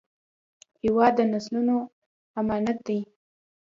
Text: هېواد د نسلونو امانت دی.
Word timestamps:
هېواد 0.83 1.13
د 1.17 1.19
نسلونو 1.33 1.75
امانت 2.39 2.77
دی. 2.87 2.99